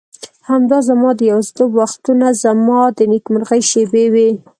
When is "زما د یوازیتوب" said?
0.89-1.69